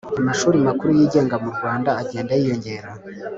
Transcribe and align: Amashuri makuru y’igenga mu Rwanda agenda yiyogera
Amashuri 0.21 0.57
makuru 0.67 0.89
y’igenga 0.97 1.35
mu 1.43 1.49
Rwanda 1.55 1.89
agenda 2.01 2.31
yiyogera 2.39 2.89